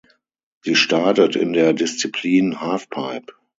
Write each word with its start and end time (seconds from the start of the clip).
Sie 0.63 0.73
startet 0.73 1.35
in 1.35 1.53
der 1.53 1.73
Disziplin 1.73 2.59
Halfpipe. 2.59 3.33